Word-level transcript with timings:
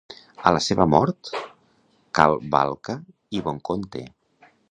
A 0.47 0.53
la 0.53 0.61
seva 0.67 0.87
mort, 0.93 1.29
Calvalca 2.19 2.97
i 3.39 3.45
Bonconte. 3.49 4.05